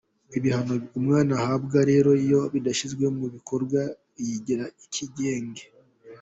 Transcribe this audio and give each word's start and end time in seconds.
Ibihano 0.37 0.73
umwana 0.99 1.31
ahabwa 1.41 1.79
rero 1.89 2.09
iyo 2.23 2.41
bidashyizwe 2.53 3.05
mu 3.17 3.25
bikorwa 3.35 3.79
umwana 3.81 3.97
yigira 4.25 4.65
ikigenge. 4.83 5.63